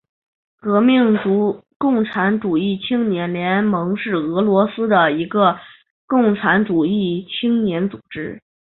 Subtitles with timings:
[0.59, 1.15] 革命
[1.77, 5.59] 共产主义青年联盟是俄罗斯的一个
[6.07, 8.41] 共产主义青年组织。